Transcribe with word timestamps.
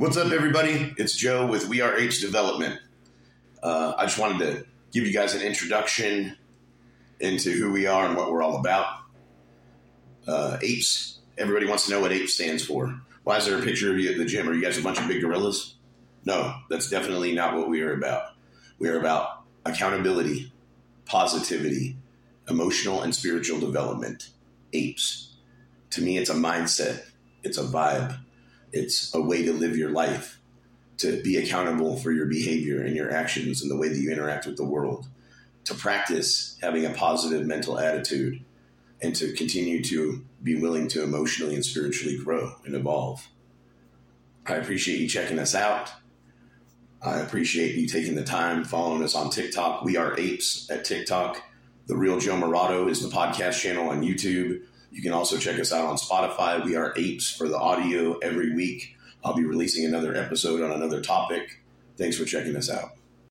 What's 0.00 0.16
up, 0.16 0.32
everybody? 0.32 0.94
It's 0.96 1.14
Joe 1.14 1.46
with 1.46 1.68
We 1.68 1.82
Are 1.82 1.94
Development. 1.94 2.80
Uh, 3.62 3.92
I 3.98 4.06
just 4.06 4.18
wanted 4.18 4.38
to 4.38 4.66
give 4.92 5.06
you 5.06 5.12
guys 5.12 5.34
an 5.34 5.42
introduction 5.42 6.38
into 7.20 7.50
who 7.50 7.70
we 7.70 7.86
are 7.86 8.06
and 8.06 8.16
what 8.16 8.32
we're 8.32 8.42
all 8.42 8.56
about. 8.56 9.00
Uh, 10.26 10.56
apes. 10.62 11.18
Everybody 11.36 11.66
wants 11.66 11.84
to 11.84 11.90
know 11.90 12.00
what 12.00 12.12
APE 12.12 12.30
stands 12.30 12.64
for. 12.64 12.98
Why 13.24 13.36
is 13.36 13.44
there 13.44 13.58
a 13.58 13.62
picture 13.62 13.92
of 13.92 13.98
you 13.98 14.10
at 14.10 14.16
the 14.16 14.24
gym? 14.24 14.48
Are 14.48 14.54
you 14.54 14.62
guys 14.62 14.78
a 14.78 14.82
bunch 14.82 14.98
of 14.98 15.06
big 15.06 15.20
gorillas? 15.20 15.74
No, 16.24 16.54
that's 16.70 16.88
definitely 16.88 17.34
not 17.34 17.54
what 17.54 17.68
we 17.68 17.82
are 17.82 17.92
about. 17.92 18.32
We 18.78 18.88
are 18.88 18.98
about 18.98 19.42
accountability, 19.66 20.50
positivity, 21.04 21.98
emotional 22.48 23.02
and 23.02 23.14
spiritual 23.14 23.60
development. 23.60 24.30
Apes. 24.72 25.34
To 25.90 26.00
me, 26.00 26.16
it's 26.16 26.30
a 26.30 26.34
mindset, 26.34 27.04
it's 27.44 27.58
a 27.58 27.64
vibe 27.64 28.18
it's 28.72 29.14
a 29.14 29.20
way 29.20 29.42
to 29.44 29.52
live 29.52 29.76
your 29.76 29.90
life, 29.90 30.40
to 30.98 31.22
be 31.22 31.36
accountable 31.36 31.96
for 31.96 32.12
your 32.12 32.26
behavior 32.26 32.82
and 32.82 32.94
your 32.94 33.10
actions 33.10 33.62
and 33.62 33.70
the 33.70 33.76
way 33.76 33.88
that 33.88 33.98
you 33.98 34.10
interact 34.10 34.46
with 34.46 34.56
the 34.56 34.64
world, 34.64 35.06
to 35.64 35.74
practice 35.74 36.58
having 36.62 36.84
a 36.84 36.90
positive 36.90 37.46
mental 37.46 37.78
attitude, 37.78 38.44
and 39.02 39.16
to 39.16 39.32
continue 39.32 39.82
to 39.82 40.24
be 40.42 40.60
willing 40.60 40.88
to 40.88 41.02
emotionally 41.02 41.54
and 41.54 41.64
spiritually 41.64 42.18
grow 42.18 42.54
and 42.64 42.74
evolve. 42.74 43.28
I 44.46 44.56
appreciate 44.56 45.00
you 45.00 45.08
checking 45.08 45.38
us 45.38 45.54
out. 45.54 45.90
I 47.02 47.20
appreciate 47.20 47.76
you 47.76 47.86
taking 47.86 48.14
the 48.14 48.24
time 48.24 48.64
following 48.64 49.02
us 49.02 49.14
on 49.14 49.30
TikTok. 49.30 49.84
We 49.84 49.96
are 49.96 50.18
apes 50.18 50.70
at 50.70 50.84
TikTok. 50.84 51.42
The 51.86 51.96
Real 51.96 52.18
Joe 52.18 52.34
Murato 52.34 52.90
is 52.90 53.02
the 53.02 53.08
podcast 53.08 53.60
channel 53.60 53.88
on 53.88 54.02
YouTube. 54.02 54.62
You 54.90 55.02
can 55.02 55.12
also 55.12 55.38
check 55.38 55.58
us 55.58 55.72
out 55.72 55.86
on 55.86 55.96
Spotify. 55.96 56.64
We 56.64 56.76
are 56.76 56.92
apes 56.96 57.30
for 57.30 57.48
the 57.48 57.58
audio 57.58 58.18
every 58.18 58.54
week. 58.54 58.96
I'll 59.24 59.36
be 59.36 59.44
releasing 59.44 59.84
another 59.84 60.16
episode 60.16 60.62
on 60.62 60.72
another 60.72 61.00
topic. 61.00 61.62
Thanks 61.96 62.16
for 62.16 62.24
checking 62.24 62.56
us 62.56 62.70
out. 62.70 62.99